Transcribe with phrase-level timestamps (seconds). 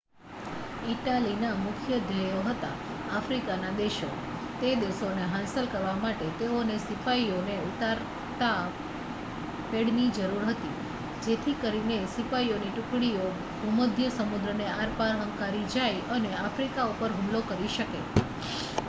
[0.91, 2.77] ઇટાલીના મુખ્ય ધ્યેયો હતા
[3.09, 4.07] આફ્રિકાના દેશો
[4.61, 8.55] તે દેશોને હાંસલ કરવા માટે તેઓને સિપાઈઓને ઉતારતા
[9.71, 10.73] પેડની જરૂર હતી
[11.21, 13.27] જેથી કરીને સિપાઈઓની ટુકડીઓ
[13.59, 18.01] ભૂમધ્ય સમુદ્રને આરપાર હંકારી જાય અને આફ્રિકા ઉપર હુમલો કરી શકે